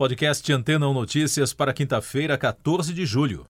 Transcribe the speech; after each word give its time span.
Podcast 0.00 0.52
Antena 0.52 0.86
1 0.86 0.94
Notícias 0.94 1.52
para 1.52 1.72
quinta-feira, 1.72 2.38
14 2.38 2.94
de 2.94 3.04
julho. 3.04 3.44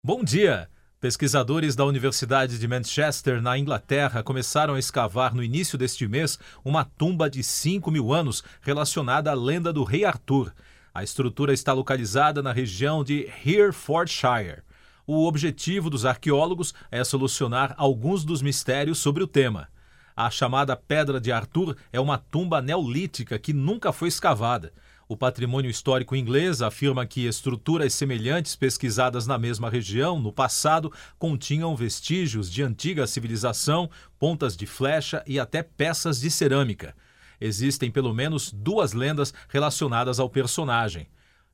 Bom 0.00 0.22
dia! 0.22 0.70
Pesquisadores 1.00 1.74
da 1.74 1.84
Universidade 1.84 2.56
de 2.56 2.68
Manchester, 2.68 3.42
na 3.42 3.58
Inglaterra, 3.58 4.22
começaram 4.22 4.74
a 4.74 4.78
escavar 4.78 5.34
no 5.34 5.42
início 5.42 5.76
deste 5.76 6.06
mês 6.06 6.38
uma 6.64 6.84
tumba 6.84 7.28
de 7.28 7.42
5 7.42 7.90
mil 7.90 8.12
anos 8.12 8.44
relacionada 8.60 9.32
à 9.32 9.34
lenda 9.34 9.72
do 9.72 9.82
rei 9.82 10.04
Arthur. 10.04 10.54
A 10.94 11.02
estrutura 11.02 11.52
está 11.52 11.72
localizada 11.72 12.40
na 12.40 12.52
região 12.52 13.02
de 13.02 13.28
Herefordshire. 13.44 14.62
O 15.04 15.26
objetivo 15.26 15.90
dos 15.90 16.06
arqueólogos 16.06 16.72
é 16.92 17.02
solucionar 17.02 17.74
alguns 17.76 18.24
dos 18.24 18.40
mistérios 18.40 18.98
sobre 18.98 19.24
o 19.24 19.26
tema. 19.26 19.66
A 20.14 20.30
chamada 20.30 20.76
Pedra 20.76 21.20
de 21.20 21.32
Arthur 21.32 21.76
é 21.92 21.98
uma 21.98 22.18
tumba 22.18 22.62
neolítica 22.62 23.36
que 23.36 23.52
nunca 23.52 23.92
foi 23.92 24.06
escavada. 24.06 24.72
O 25.12 25.16
patrimônio 25.16 25.70
histórico 25.70 26.16
inglês 26.16 26.62
afirma 26.62 27.04
que 27.04 27.26
estruturas 27.26 27.92
semelhantes 27.92 28.56
pesquisadas 28.56 29.26
na 29.26 29.36
mesma 29.36 29.68
região 29.68 30.18
no 30.18 30.32
passado 30.32 30.90
continham 31.18 31.76
vestígios 31.76 32.50
de 32.50 32.62
antiga 32.62 33.06
civilização, 33.06 33.90
pontas 34.18 34.56
de 34.56 34.64
flecha 34.64 35.22
e 35.26 35.38
até 35.38 35.62
peças 35.62 36.18
de 36.18 36.30
cerâmica. 36.30 36.96
Existem 37.38 37.90
pelo 37.90 38.14
menos 38.14 38.50
duas 38.50 38.94
lendas 38.94 39.34
relacionadas 39.50 40.18
ao 40.18 40.30
personagem. 40.30 41.06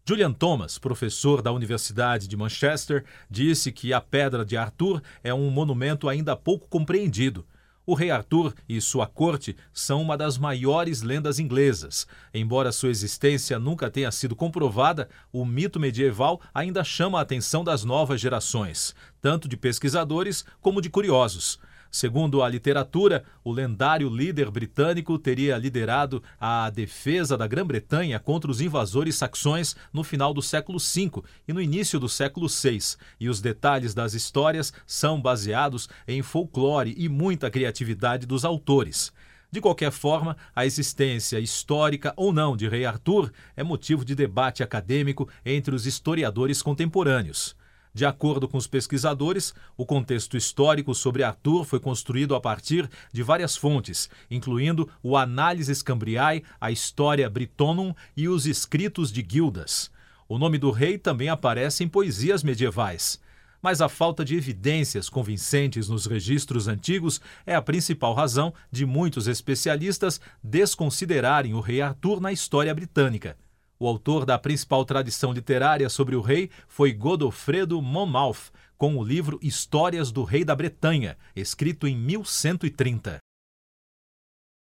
Julian 0.07 0.33
Thomas, 0.33 0.79
professor 0.79 1.43
da 1.43 1.51
Universidade 1.51 2.29
de 2.29 2.37
Manchester, 2.37 3.05
disse 3.29 3.73
que 3.73 3.93
a 3.93 4.01
Pedra 4.01 4.45
de 4.45 4.57
Arthur 4.57 5.03
é 5.21 5.35
um 5.35 5.51
monumento 5.51 6.09
ainda 6.09 6.37
pouco 6.37 6.69
compreendido. 6.69 7.45
O 7.89 7.95
rei 7.95 8.11
Arthur 8.11 8.53
e 8.69 8.79
sua 8.83 9.07
corte 9.07 9.57
são 9.73 10.03
uma 10.03 10.15
das 10.15 10.37
maiores 10.37 11.01
lendas 11.01 11.39
inglesas. 11.39 12.07
Embora 12.35 12.71
sua 12.71 12.91
existência 12.91 13.59
nunca 13.59 13.91
tenha 13.91 14.13
sido 14.13 14.37
comprovada, 14.37 15.09
o 15.33 15.43
mito 15.43 15.81
medieval 15.81 16.39
ainda 16.53 16.85
chama 16.85 17.19
a 17.19 17.23
atenção 17.23 17.65
das 17.65 17.85
novas 17.85 18.21
gerações, 18.21 18.95
tanto 19.23 19.49
de 19.49 19.57
pesquisadores 19.57 20.45
como 20.61 20.83
de 20.83 20.91
curiosos. 20.91 21.59
Segundo 21.91 22.43
a 22.43 22.49
literatura, 22.49 23.25
o 23.43 23.51
lendário 23.51 24.11
líder 24.11 24.51
britânico 24.51 25.19
teria 25.19 25.57
liderado 25.57 26.23
a 26.39 26.69
defesa 26.69 27.37
da 27.37 27.47
Grã-Bretanha 27.47 28.19
contra 28.19 28.51
os 28.51 28.61
invasores 28.61 29.15
saxões 29.15 29.75
no 29.93 30.05
final 30.05 30.35
do 30.35 30.43
século 30.43 30.79
V 30.79 31.23
e 31.47 31.53
no 31.53 31.63
início 31.63 31.99
do 31.99 32.09
século 32.09 32.47
VI, 32.47 32.97
e 33.19 33.29
os 33.29 33.41
detalhes 33.41 33.95
das 33.95 34.13
histórias 34.13 34.73
são 34.87 35.21
baseados 35.21 35.89
em 36.07 36.23
folclore 36.23 36.95
e 36.97 37.09
muita 37.09 37.51
criatividade 37.51 38.27
dos 38.27 38.45
autores. 38.45 39.11
De 39.51 39.63
qualquer 39.63 39.91
forma, 39.91 40.37
a 40.55 40.67
existência 40.67 41.41
histórica 41.41 42.13
ou 42.17 42.35
não 42.35 42.55
de 42.55 42.69
Rei 42.69 42.85
Arthur 42.85 43.33
é 43.57 43.65
motivo 43.65 44.05
de 44.05 44.15
debate 44.15 44.63
acadêmico 44.63 45.27
entre 45.45 45.75
os 45.75 45.87
historiadores 45.87 46.61
contemporâneos. 46.61 47.57
De 47.93 48.05
acordo 48.05 48.47
com 48.47 48.57
os 48.57 48.67
pesquisadores, 48.67 49.55
o 49.77 49.85
contexto 49.85 50.37
histórico 50.37 50.95
sobre 50.95 51.23
Arthur 51.23 51.65
foi 51.65 51.81
construído 51.81 52.35
a 52.35 52.41
partir 52.41 52.89
de 53.13 53.23
várias 53.23 53.57
fontes, 53.57 54.09
incluindo 54.31 54.89
o 55.03 55.17
Análises 55.17 55.83
Cambriae, 55.83 56.45
a 56.61 56.71
História 56.71 57.29
Britonum 57.29 57.95
e 58.17 58.29
os 58.29 58.47
escritos 58.47 59.11
de 59.11 59.27
Gildas. 59.29 59.91
O 60.29 60.39
nome 60.39 60.59
do 60.59 60.71
rei 60.71 60.99
também 60.99 61.29
aparece 61.29 61.83
em 61.83 61.89
poesias 61.89 62.43
medievais. 62.43 63.19
Mas 63.61 63.81
a 63.81 63.89
falta 63.89 64.25
de 64.25 64.37
evidências 64.37 65.09
convincentes 65.09 65.89
nos 65.89 66.07
registros 66.07 66.69
antigos 66.69 67.21
é 67.45 67.55
a 67.55 67.63
principal 67.63 68.15
razão 68.15 68.55
de 68.71 68.87
muitos 68.87 69.27
especialistas 69.27 70.21
desconsiderarem 70.43 71.55
o 71.55 71.61
rei 71.61 71.81
Arthur 71.81 72.21
na 72.21 72.31
história 72.31 72.73
britânica. 72.75 73.37
O 73.81 73.87
autor 73.87 74.25
da 74.25 74.37
principal 74.39 74.85
tradição 74.85 75.33
literária 75.33 75.89
sobre 75.89 76.17
o 76.17 76.21
rei 76.21 76.51
foi 76.67 76.93
Godofredo 76.93 77.81
Monmouth, 77.81 78.51
com 78.77 78.97
o 78.97 79.05
livro 79.05 79.39
Histórias 79.41 80.11
do 80.11 80.25
Rei 80.25 80.45
da 80.45 80.55
Bretanha, 80.55 81.17
escrito 81.35 81.87
em 81.87 81.97
1130. 81.97 83.19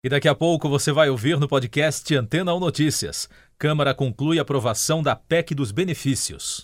E 0.03 0.09
daqui 0.09 0.29
a 0.29 0.35
pouco 0.35 0.69
você 0.69 0.93
vai 0.93 1.11
ouvir 1.11 1.39
no 1.39 1.49
podcast 1.49 2.15
Antena 2.15 2.55
1 2.55 2.61
Notícias. 2.61 3.29
Câmara 3.59 3.95
conclui 3.95 4.39
a 4.39 4.43
aprovação 4.43 5.03
da 5.03 5.15
PEC 5.15 5.55
dos 5.55 5.73
benefícios. 5.73 6.63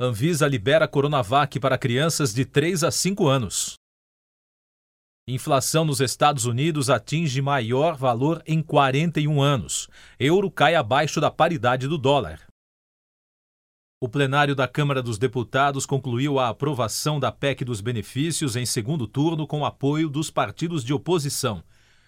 Anvisa 0.00 0.46
libera 0.46 0.88
Coronavac 0.88 1.60
para 1.60 1.76
crianças 1.76 2.32
de 2.32 2.44
3 2.44 2.84
a 2.84 2.90
5 2.90 3.26
anos. 3.26 3.74
Inflação 5.26 5.86
nos 5.86 6.02
Estados 6.02 6.44
Unidos 6.44 6.90
atinge 6.90 7.40
maior 7.40 7.96
valor 7.96 8.42
em 8.46 8.62
41 8.62 9.40
anos. 9.40 9.88
Euro 10.20 10.50
cai 10.50 10.74
abaixo 10.74 11.18
da 11.18 11.30
paridade 11.30 11.88
do 11.88 11.96
dólar. 11.96 12.42
O 13.98 14.06
plenário 14.06 14.54
da 14.54 14.68
Câmara 14.68 15.02
dos 15.02 15.16
Deputados 15.16 15.86
concluiu 15.86 16.38
a 16.38 16.50
aprovação 16.50 17.18
da 17.18 17.32
PEC 17.32 17.64
dos 17.64 17.80
benefícios 17.80 18.54
em 18.54 18.66
segundo 18.66 19.06
turno 19.06 19.46
com 19.46 19.64
apoio 19.64 20.10
dos 20.10 20.30
partidos 20.30 20.84
de 20.84 20.92
oposição. 20.92 21.64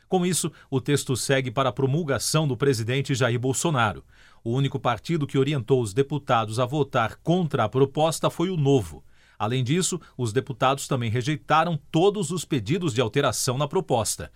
Com 0.06 0.26
isso, 0.26 0.53
o 0.71 0.78
texto 0.78 1.16
segue 1.16 1.50
para 1.50 1.71
a 1.71 1.72
promulgação 1.72 2.47
do 2.47 2.55
presidente 2.55 3.15
Jair 3.15 3.41
Bolsonaro. 3.41 4.05
O 4.44 4.53
único 4.53 4.78
partido 4.78 5.26
que 5.26 5.38
orientou 5.38 5.81
os 5.81 5.94
deputados 5.94 6.60
a 6.60 6.66
votar 6.66 7.16
contra 7.22 7.65
a 7.65 7.69
proposta 7.69 8.28
foi 8.28 8.50
o 8.50 8.59
Novo. 8.59 9.03
Além 9.39 9.63
disso, 9.63 10.01
os 10.17 10.33
deputados 10.33 10.89
também 10.89 11.11
rejeitaram 11.11 11.79
todos 11.91 12.31
os 12.31 12.45
pedidos 12.45 12.95
de 12.95 13.01
alteração 13.01 13.59
na 13.59 13.69
proposta. 13.69 14.31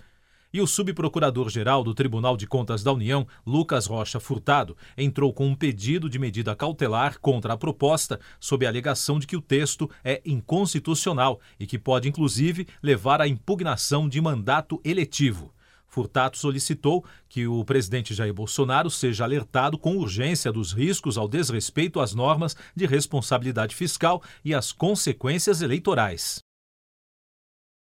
E 0.52 0.60
o 0.60 0.66
subprocurador-geral 0.66 1.84
do 1.84 1.94
Tribunal 1.94 2.36
de 2.36 2.44
Contas 2.44 2.82
da 2.82 2.92
União, 2.92 3.26
Lucas 3.46 3.86
Rocha 3.86 4.18
Furtado, 4.18 4.76
entrou 4.98 5.32
com 5.32 5.46
um 5.46 5.54
pedido 5.54 6.10
de 6.10 6.18
medida 6.18 6.56
cautelar 6.56 7.20
contra 7.20 7.52
a 7.52 7.56
proposta, 7.56 8.18
sob 8.40 8.66
a 8.66 8.68
alegação 8.68 9.20
de 9.20 9.28
que 9.28 9.36
o 9.36 9.40
texto 9.40 9.88
é 10.02 10.20
inconstitucional 10.24 11.40
e 11.58 11.66
que 11.66 11.78
pode, 11.78 12.08
inclusive, 12.08 12.66
levar 12.82 13.20
à 13.20 13.28
impugnação 13.28 14.08
de 14.08 14.20
mandato 14.20 14.80
eletivo. 14.84 15.52
Furtato 15.90 16.38
solicitou 16.38 17.04
que 17.28 17.48
o 17.48 17.64
presidente 17.64 18.14
Jair 18.14 18.32
Bolsonaro 18.32 18.88
seja 18.88 19.24
alertado 19.24 19.76
com 19.76 19.96
urgência 19.96 20.52
dos 20.52 20.72
riscos 20.72 21.18
ao 21.18 21.28
desrespeito 21.28 21.98
às 21.98 22.14
normas 22.14 22.56
de 22.76 22.86
responsabilidade 22.86 23.74
fiscal 23.74 24.22
e 24.44 24.54
às 24.54 24.70
consequências 24.70 25.60
eleitorais. 25.60 26.38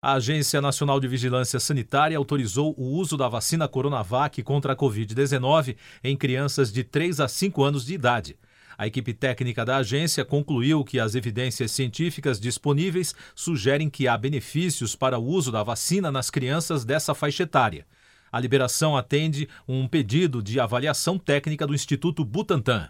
A 0.03 0.13
Agência 0.13 0.59
Nacional 0.59 0.99
de 0.99 1.07
Vigilância 1.07 1.59
Sanitária 1.59 2.17
autorizou 2.17 2.73
o 2.75 2.85
uso 2.85 3.15
da 3.15 3.29
vacina 3.29 3.67
Coronavac 3.67 4.41
contra 4.41 4.73
a 4.73 4.75
Covid-19 4.75 5.77
em 6.03 6.17
crianças 6.17 6.73
de 6.73 6.83
3 6.83 7.19
a 7.19 7.27
5 7.27 7.63
anos 7.63 7.85
de 7.85 7.93
idade. 7.93 8.35
A 8.81 8.87
equipe 8.87 9.13
técnica 9.13 9.63
da 9.63 9.77
agência 9.77 10.25
concluiu 10.25 10.83
que 10.83 10.99
as 10.99 11.13
evidências 11.13 11.69
científicas 11.69 12.39
disponíveis 12.39 13.13
sugerem 13.35 13.91
que 13.91 14.07
há 14.07 14.17
benefícios 14.17 14.95
para 14.95 15.19
o 15.19 15.23
uso 15.23 15.51
da 15.51 15.61
vacina 15.61 16.11
nas 16.11 16.31
crianças 16.31 16.83
dessa 16.83 17.13
faixa 17.13 17.43
etária. 17.43 17.85
A 18.31 18.39
liberação 18.39 18.97
atende 18.97 19.47
um 19.67 19.87
pedido 19.87 20.41
de 20.41 20.59
avaliação 20.59 21.19
técnica 21.19 21.67
do 21.67 21.75
Instituto 21.75 22.25
Butantan. 22.25 22.89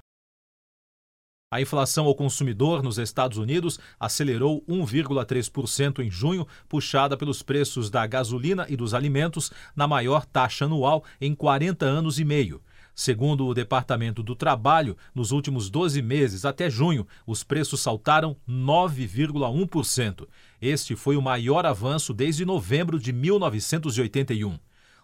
A 1.51 1.59
inflação 1.59 2.05
ao 2.05 2.15
consumidor 2.15 2.81
nos 2.81 2.97
Estados 2.97 3.37
Unidos 3.37 3.77
acelerou 3.99 4.63
1,3% 4.69 5.99
em 5.99 6.09
junho, 6.09 6.47
puxada 6.69 7.17
pelos 7.17 7.43
preços 7.43 7.89
da 7.89 8.07
gasolina 8.07 8.65
e 8.69 8.77
dos 8.77 8.93
alimentos, 8.93 9.51
na 9.75 9.89
maior 9.89 10.25
taxa 10.25 10.63
anual 10.63 11.03
em 11.19 11.35
40 11.35 11.85
anos 11.85 12.17
e 12.17 12.23
meio. 12.23 12.61
Segundo 12.93 13.47
o 13.47 13.53
Departamento 13.53 14.21
do 14.21 14.35
Trabalho, 14.35 14.97
nos 15.13 15.31
últimos 15.31 15.69
12 15.69 16.01
meses 16.01 16.45
até 16.45 16.69
junho, 16.69 17.07
os 17.25 17.43
preços 17.43 17.79
saltaram 17.79 18.35
9,1%. 18.47 20.27
Este 20.61 20.95
foi 20.95 21.15
o 21.15 21.21
maior 21.21 21.65
avanço 21.65 22.13
desde 22.13 22.45
novembro 22.45 22.99
de 22.99 23.13
1981. 23.13 24.59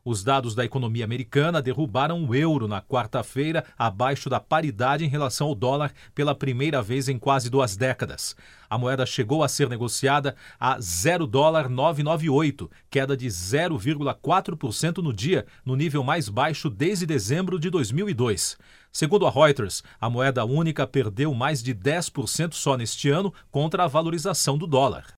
Os 0.09 0.23
dados 0.23 0.55
da 0.55 0.63
economia 0.63 1.03
americana 1.03 1.61
derrubaram 1.61 2.23
o 2.23 2.33
euro 2.33 2.65
na 2.65 2.81
quarta-feira 2.81 3.65
abaixo 3.77 4.29
da 4.29 4.39
paridade 4.39 5.03
em 5.03 5.09
relação 5.09 5.47
ao 5.47 5.53
dólar 5.53 5.91
pela 6.15 6.33
primeira 6.33 6.81
vez 6.81 7.09
em 7.09 7.19
quase 7.19 7.49
duas 7.49 7.75
décadas. 7.75 8.33
A 8.69 8.77
moeda 8.77 9.05
chegou 9.05 9.43
a 9.43 9.49
ser 9.49 9.67
negociada 9.67 10.33
a 10.57 10.79
0 10.79 11.27
dólar 11.27 11.67
998, 11.67 12.71
queda 12.89 13.17
de 13.17 13.27
0,4% 13.27 14.99
no 14.99 15.11
dia, 15.11 15.45
no 15.65 15.75
nível 15.75 16.05
mais 16.05 16.29
baixo 16.29 16.69
desde 16.69 17.05
dezembro 17.05 17.59
de 17.59 17.69
2002. 17.69 18.57
Segundo 18.89 19.27
a 19.27 19.29
Reuters, 19.29 19.83
a 19.99 20.09
moeda 20.09 20.45
única 20.45 20.87
perdeu 20.87 21.33
mais 21.33 21.61
de 21.61 21.75
10% 21.75 22.53
só 22.53 22.77
neste 22.77 23.09
ano 23.09 23.33
contra 23.51 23.83
a 23.83 23.87
valorização 23.87 24.57
do 24.57 24.65
dólar. 24.65 25.16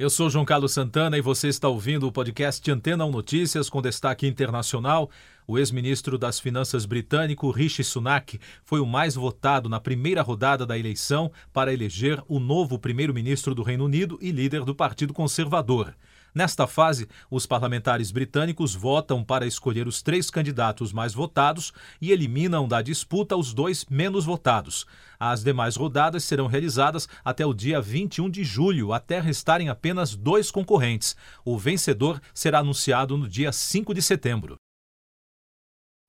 Eu 0.00 0.08
sou 0.08 0.30
João 0.30 0.46
Carlos 0.46 0.72
Santana 0.72 1.18
e 1.18 1.20
você 1.20 1.48
está 1.48 1.68
ouvindo 1.68 2.06
o 2.06 2.10
podcast 2.10 2.70
Antena 2.70 3.04
1 3.04 3.10
Notícias 3.10 3.68
com 3.68 3.82
destaque 3.82 4.26
internacional. 4.26 5.10
O 5.46 5.58
ex-ministro 5.58 6.16
das 6.16 6.40
Finanças 6.40 6.86
britânico 6.86 7.50
Rishi 7.50 7.84
Sunak 7.84 8.40
foi 8.64 8.80
o 8.80 8.86
mais 8.86 9.14
votado 9.14 9.68
na 9.68 9.78
primeira 9.78 10.22
rodada 10.22 10.64
da 10.64 10.78
eleição 10.78 11.30
para 11.52 11.70
eleger 11.70 12.18
o 12.26 12.40
novo 12.40 12.78
primeiro-ministro 12.78 13.54
do 13.54 13.62
Reino 13.62 13.84
Unido 13.84 14.18
e 14.22 14.30
líder 14.30 14.64
do 14.64 14.74
Partido 14.74 15.12
Conservador. 15.12 15.94
Nesta 16.34 16.66
fase, 16.66 17.08
os 17.30 17.46
parlamentares 17.46 18.10
britânicos 18.10 18.74
votam 18.74 19.24
para 19.24 19.46
escolher 19.46 19.86
os 19.86 20.02
três 20.02 20.30
candidatos 20.30 20.92
mais 20.92 21.12
votados 21.12 21.72
e 22.00 22.12
eliminam 22.12 22.68
da 22.68 22.80
disputa 22.80 23.36
os 23.36 23.52
dois 23.52 23.84
menos 23.90 24.24
votados. 24.24 24.86
As 25.18 25.42
demais 25.42 25.76
rodadas 25.76 26.24
serão 26.24 26.46
realizadas 26.46 27.08
até 27.24 27.44
o 27.44 27.52
dia 27.52 27.80
21 27.80 28.30
de 28.30 28.44
julho, 28.44 28.92
até 28.92 29.20
restarem 29.20 29.68
apenas 29.68 30.14
dois 30.14 30.50
concorrentes. 30.50 31.16
O 31.44 31.58
vencedor 31.58 32.20
será 32.32 32.60
anunciado 32.60 33.18
no 33.18 33.28
dia 33.28 33.52
5 33.52 33.92
de 33.92 34.00
setembro. 34.00 34.56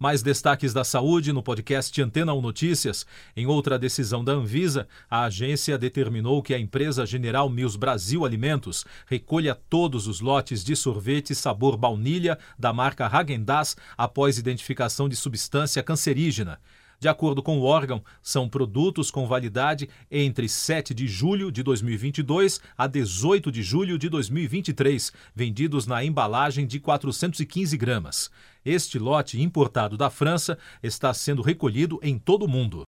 Mais 0.02 0.24
destaques 0.24 0.74
da 0.74 0.84
saúde 0.84 1.32
no 1.32 1.44
podcast 1.44 2.02
Antena 2.02 2.34
1 2.34 2.42
Notícias. 2.42 3.06
Em 3.38 3.46
outra 3.46 3.78
decisão 3.78 4.24
da 4.24 4.32
Anvisa, 4.32 4.88
a 5.08 5.26
agência 5.26 5.78
determinou 5.78 6.42
que 6.42 6.56
a 6.56 6.60
empresa 6.60 7.06
General 7.06 7.48
Mills 7.48 7.78
Brasil 7.78 8.26
Alimentos 8.26 8.84
recolha 9.06 9.54
todos 9.54 10.08
os 10.08 10.20
lotes 10.20 10.64
de 10.64 10.76
sorvete 10.76 11.36
sabor 11.36 11.78
baunilha 11.78 12.40
da 12.58 12.74
marca 12.74 13.06
Häagen-Dazs 13.06 13.78
após 13.96 14.40
identificação 14.40 15.08
de 15.08 15.16
substância 15.16 15.84
cancerígena. 15.84 16.60
De 17.02 17.08
acordo 17.08 17.42
com 17.42 17.58
o 17.58 17.64
órgão, 17.64 18.04
são 18.22 18.48
produtos 18.48 19.10
com 19.10 19.26
validade 19.26 19.90
entre 20.12 20.48
7 20.48 20.94
de 20.94 21.08
julho 21.08 21.52
de 21.52 21.64
2022 21.64 22.62
a 22.78 22.86
18 22.86 23.52
de 23.52 23.64
julho 23.64 23.98
de 23.98 24.08
2023, 24.08 25.12
vendidos 25.34 25.88
na 25.88 26.06
embalagem 26.06 26.68
de 26.68 26.80
415 26.80 27.76
gramas. 27.76 28.30
Este 28.64 29.00
lote 29.00 29.42
importado 29.42 29.98
da 29.98 30.12
França 30.12 30.60
está 30.84 31.12
sendo 31.12 31.42
recolhido 31.42 32.00
em 32.04 32.20
todo 32.20 32.46
o 32.46 32.48
mundo. 32.48 32.84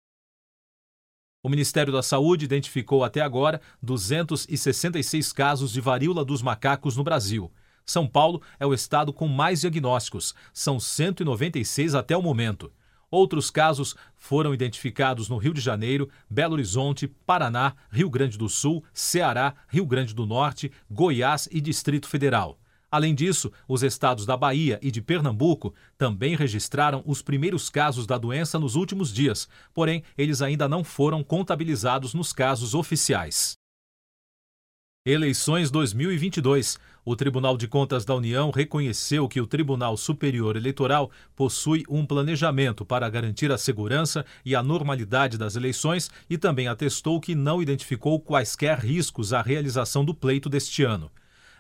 O 1.44 1.48
Ministério 1.48 1.94
da 1.94 2.02
Saúde 2.02 2.46
identificou 2.46 3.04
até 3.04 3.22
agora 3.22 3.62
266 3.80 5.32
casos 5.32 5.72
de 5.72 5.80
varíola 5.80 6.26
dos 6.26 6.42
macacos 6.42 6.98
no 6.98 7.04
Brasil. 7.04 7.52
São 7.86 8.08
Paulo 8.08 8.42
é 8.60 8.66
o 8.66 8.74
estado 8.74 9.14
com 9.14 9.28
mais 9.28 9.62
diagnósticos, 9.62 10.34
são 10.52 10.80
196 10.80 11.94
até 11.94 12.18
o 12.18 12.24
momento. 12.24 12.72
Outros 13.12 13.50
casos 13.50 13.96
foram 14.16 14.54
identificados 14.54 15.30
no 15.30 15.38
Rio 15.38 15.54
de 15.54 15.62
Janeiro, 15.62 16.10
Belo 16.30 16.54
Horizonte, 16.54 17.08
Paraná, 17.08 17.74
Rio 17.92 18.10
Grande 18.10 18.38
do 18.38 18.48
Sul, 18.48 18.84
Ceará, 18.94 19.56
Rio 19.68 19.86
Grande 19.86 20.14
do 20.14 20.26
Norte, 20.26 20.72
Goiás 20.90 21.48
e 21.52 21.60
Distrito 21.60 22.08
Federal. 22.08 22.60
Além 22.92 23.14
disso, 23.14 23.52
os 23.68 23.84
estados 23.84 24.26
da 24.26 24.36
Bahia 24.36 24.80
e 24.82 24.90
de 24.90 25.02
Pernambuco 25.02 25.74
também 25.98 26.36
registraram 26.36 27.04
os 27.06 27.22
primeiros 27.22 27.70
casos 27.70 28.08
da 28.08 28.18
doença 28.18 28.58
nos 28.58 28.76
últimos 28.76 29.14
dias, 29.14 29.48
porém, 29.74 30.04
eles 30.18 30.42
ainda 30.42 30.68
não 30.68 30.84
foram 30.84 31.24
contabilizados 31.24 32.14
nos 32.14 32.34
casos 32.34 32.74
oficiais. 32.74 33.54
Eleições 35.06 35.72
2022. 35.72 36.78
O 37.12 37.16
Tribunal 37.16 37.58
de 37.58 37.68
Contas 37.68 38.06
da 38.06 38.14
União 38.14 38.52
reconheceu 38.52 39.28
que 39.28 39.42
o 39.42 39.48
Tribunal 39.48 39.98
Superior 39.98 40.56
Eleitoral 40.56 41.10
possui 41.36 41.84
um 41.90 42.06
planejamento 42.06 42.86
para 42.86 43.10
garantir 43.10 43.52
a 43.52 43.58
segurança 43.58 44.24
e 44.46 44.56
a 44.56 44.62
normalidade 44.62 45.36
das 45.36 45.56
eleições 45.56 46.12
e 46.30 46.38
também 46.38 46.68
atestou 46.68 47.20
que 47.20 47.34
não 47.34 47.64
identificou 47.64 48.20
quaisquer 48.20 48.78
riscos 48.78 49.34
à 49.34 49.42
realização 49.42 50.06
do 50.06 50.14
pleito 50.14 50.50
deste 50.50 50.84
ano. 50.84 51.10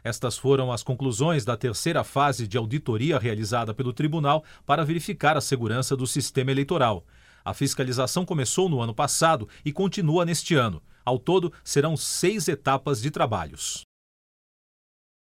Estas 0.03 0.37
foram 0.37 0.71
as 0.71 0.83
conclusões 0.83 1.43
da 1.43 1.57
terceira 1.57 2.03
fase 2.03 2.47
de 2.47 2.55
auditoria 2.55 3.17
realizada 3.17 3.73
pelo 3.73 3.91
tribunal 3.91 4.43
para 4.67 4.85
verificar 4.85 5.35
a 5.35 5.41
segurança 5.41 5.97
do 5.97 6.05
sistema 6.05 6.51
eleitoral. 6.51 7.03
A 7.43 7.55
fiscalização 7.55 8.23
começou 8.23 8.69
no 8.69 8.81
ano 8.81 8.93
passado 8.93 9.49
e 9.65 9.71
continua 9.73 10.25
neste 10.25 10.53
ano. 10.53 10.79
Ao 11.03 11.17
todo, 11.17 11.51
serão 11.63 11.97
seis 11.97 12.47
etapas 12.47 13.01
de 13.01 13.09
trabalhos. 13.09 13.88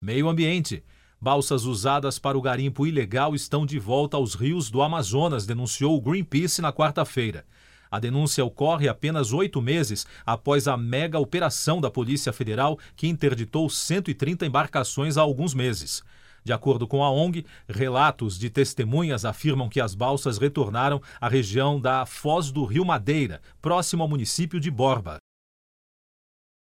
Meio 0.06 0.28
Ambiente. 0.28 0.84
Balsas 1.20 1.64
usadas 1.64 2.16
para 2.16 2.38
o 2.38 2.40
garimpo 2.40 2.87
ilegal 2.87 3.34
estão 3.34 3.66
de 3.66 3.76
volta 3.76 4.16
aos 4.16 4.34
rios 4.34 4.70
do 4.70 4.81
Amazonas, 4.81 5.46
denunciou 5.46 5.96
o 5.96 6.00
Greenpeace 6.00 6.62
na 6.62 6.72
quarta-feira. 6.72 7.44
A 7.90 7.98
denúncia 7.98 8.44
ocorre 8.44 8.88
apenas 8.88 9.32
oito 9.32 9.60
meses 9.60 10.06
após 10.25 10.69
a 10.69 10.76
mega 10.76 11.19
operação 11.19 11.81
da 11.81 11.90
Polícia 11.90 12.32
Federal, 12.32 12.78
que 12.94 13.08
interditou 13.08 13.69
130 13.69 14.46
embarcações 14.46 15.16
há 15.16 15.22
alguns 15.22 15.54
meses. 15.54 16.04
De 16.44 16.52
acordo 16.52 16.87
com 16.87 17.02
a 17.02 17.10
ONG, 17.10 17.44
relatos 17.69 18.38
de 18.38 18.49
testemunhas 18.49 19.25
afirmam 19.25 19.69
que 19.69 19.81
as 19.81 19.92
balsas 19.92 20.38
retornaram 20.38 21.02
à 21.20 21.28
região 21.28 21.81
da 21.81 22.06
Foz 22.06 22.52
do 22.52 22.64
Rio 22.64 22.84
Madeira, 22.84 23.40
próximo 23.60 24.04
ao 24.04 24.08
município 24.08 24.60
de 24.60 24.70
Borba. 24.70 25.19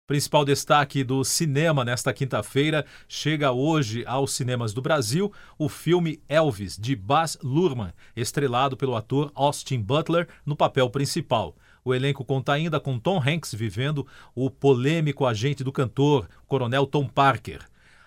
Principal 0.06 0.44
destaque 0.44 1.02
do 1.02 1.24
cinema 1.24 1.82
nesta 1.82 2.12
quinta-feira 2.12 2.84
chega 3.08 3.52
hoje 3.52 4.04
aos 4.06 4.32
cinemas 4.34 4.74
do 4.74 4.82
Brasil 4.82 5.32
o 5.58 5.66
filme 5.66 6.20
Elvis, 6.28 6.76
de 6.76 6.94
Baz 6.94 7.38
Luhrmann, 7.42 7.90
estrelado 8.14 8.76
pelo 8.76 8.96
ator 8.96 9.32
Austin 9.34 9.80
Butler 9.80 10.28
no 10.44 10.54
papel 10.54 10.90
principal. 10.90 11.56
O 11.82 11.94
elenco 11.94 12.22
conta 12.22 12.52
ainda 12.52 12.78
com 12.78 12.98
Tom 12.98 13.18
Hanks 13.18 13.54
vivendo 13.54 14.06
o 14.34 14.50
polêmico 14.50 15.24
agente 15.24 15.64
do 15.64 15.72
cantor, 15.72 16.28
Coronel 16.46 16.86
Tom 16.86 17.08
Parker. 17.08 17.60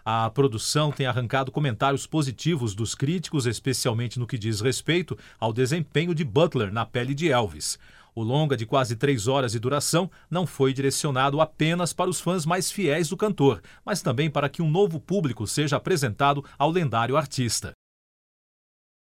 A 0.05 0.29
produção 0.29 0.91
tem 0.91 1.07
arrancado 1.07 1.51
comentários 1.51 2.05
positivos 2.05 2.75
dos 2.75 2.93
críticos, 2.93 3.47
especialmente 3.47 4.19
no 4.19 4.27
que 4.27 4.37
diz 4.37 4.61
respeito 4.61 5.17
ao 5.39 5.51
desempenho 5.51 6.13
de 6.13 6.23
Butler 6.23 6.71
na 6.71 6.85
pele 6.85 7.15
de 7.15 7.29
Elvis. 7.29 7.79
O 8.17 8.23
longa, 8.23 8.57
de 8.57 8.65
quase 8.65 8.95
três 8.95 9.27
horas 9.27 9.51
de 9.51 9.59
duração, 9.59 10.09
não 10.27 10.47
foi 10.47 10.73
direcionado 10.73 11.39
apenas 11.39 11.93
para 11.93 12.09
os 12.09 12.19
fãs 12.19 12.47
mais 12.47 12.71
fiéis 12.71 13.09
do 13.09 13.15
cantor, 13.15 13.61
mas 13.85 14.01
também 14.01 14.27
para 14.27 14.49
que 14.49 14.59
um 14.59 14.71
novo 14.71 14.99
público 14.99 15.45
seja 15.45 15.75
apresentado 15.75 16.43
ao 16.57 16.71
lendário 16.71 17.15
artista. 17.15 17.73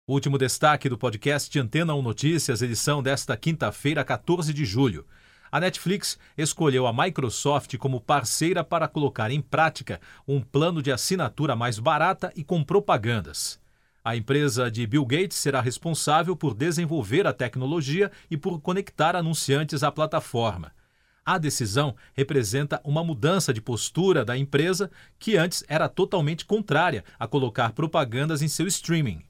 Último 0.06 0.36
destaque 0.36 0.86
do 0.86 0.98
podcast 0.98 1.58
Antena 1.58 1.94
1 1.94 2.02
Notícias, 2.02 2.60
edição 2.60 3.02
desta 3.02 3.34
quinta-feira, 3.38 4.04
14 4.04 4.52
de 4.52 4.66
julho. 4.66 5.06
A 5.50 5.58
Netflix 5.58 6.18
escolheu 6.36 6.86
a 6.86 6.92
Microsoft 6.92 7.78
como 7.78 8.02
parceira 8.02 8.62
para 8.62 8.86
colocar 8.86 9.30
em 9.30 9.40
prática 9.40 9.98
um 10.28 10.42
plano 10.42 10.82
de 10.82 10.92
assinatura 10.92 11.56
mais 11.56 11.78
barata 11.78 12.30
e 12.36 12.44
com 12.44 12.62
propagandas. 12.62 13.59
A 14.02 14.16
empresa 14.16 14.70
de 14.70 14.86
Bill 14.86 15.04
Gates 15.04 15.36
será 15.36 15.60
responsável 15.60 16.34
por 16.34 16.54
desenvolver 16.54 17.26
a 17.26 17.34
tecnologia 17.34 18.10
e 18.30 18.36
por 18.36 18.58
conectar 18.60 19.14
anunciantes 19.14 19.82
à 19.82 19.92
plataforma. 19.92 20.72
A 21.24 21.36
decisão 21.36 21.94
representa 22.14 22.80
uma 22.82 23.04
mudança 23.04 23.52
de 23.52 23.60
postura 23.60 24.24
da 24.24 24.38
empresa 24.38 24.90
que 25.18 25.36
antes 25.36 25.62
era 25.68 25.86
totalmente 25.86 26.46
contrária 26.46 27.04
a 27.18 27.26
colocar 27.26 27.72
propagandas 27.72 28.40
em 28.40 28.48
seu 28.48 28.66
streaming. 28.66 29.22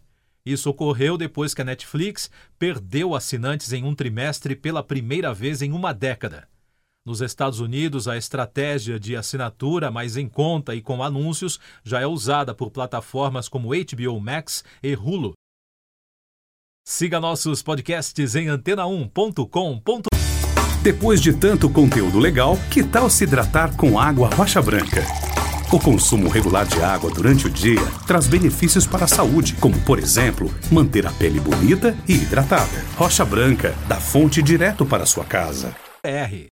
Isso 0.47 0.71
ocorreu 0.71 1.19
depois 1.19 1.53
que 1.53 1.63
a 1.63 1.65
Netflix 1.65 2.31
perdeu 2.59 3.15
assinantes 3.15 3.73
em 3.73 3.85
um 3.85 3.95
trimestre 3.95 4.55
pela 4.55 4.85
primeira 4.85 5.35
vez 5.35 5.63
em 5.63 5.73
uma 5.73 5.93
década. 5.93 6.49
Nos 7.05 7.23
Estados 7.23 7.61
Unidos, 7.61 8.07
a 8.07 8.17
estratégia 8.19 9.01
de 9.01 9.17
assinatura 9.17 9.91
mais 9.91 10.19
em 10.19 10.29
conta 10.29 10.75
e 10.75 10.83
com 10.83 11.03
anúncios 11.03 11.59
já 11.83 12.01
é 12.01 12.07
usada 12.07 12.55
por 12.55 12.71
plataformas 12.71 13.49
como 13.49 13.71
HBO 13.71 14.21
Max 14.21 14.63
e 14.83 14.95
Hulu. 14.95 15.33
Siga 16.87 17.19
nossos 17.19 17.63
podcasts 17.63 18.35
em 18.35 18.49
antena1.com.br. 18.49 20.09
Depois 20.83 21.23
de 21.23 21.33
tanto 21.33 21.71
conteúdo 21.71 22.19
legal, 22.19 22.57
que 22.71 22.83
tal 22.83 23.09
se 23.09 23.25
hidratar 23.25 23.77
com 23.77 23.99
água 23.99 24.29
rocha 24.35 24.61
branca? 24.61 25.03
O 25.73 25.79
consumo 25.79 26.29
regular 26.29 26.67
de 26.67 26.83
água 26.83 27.11
durante 27.11 27.47
o 27.47 27.51
dia 27.51 27.81
traz 28.07 28.27
benefícios 28.27 28.87
para 28.87 29.05
a 29.05 29.09
saúde, 29.09 29.55
como, 29.55 29.81
por 29.83 29.99
exemplo, 29.99 30.53
manter 30.71 31.07
a 31.07 31.13
pele 31.13 31.39
bonita 31.39 31.97
e 32.09 32.15
hidratada. 32.15 32.85
Rocha 32.97 33.25
Branca, 33.25 33.73
da 33.87 34.01
fonte 34.01 34.43
direto 34.43 34.85
para 34.85 35.05
a 35.05 35.07
sua 35.07 35.25
casa. 35.25 35.77
R 36.03 36.49